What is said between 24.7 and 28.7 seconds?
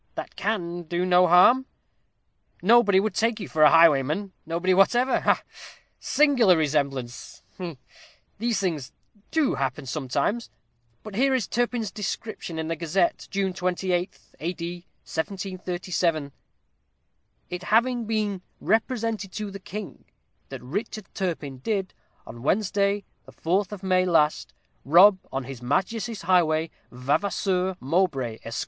rob on his Majesty's highway Vavasour Mowbray, Esq.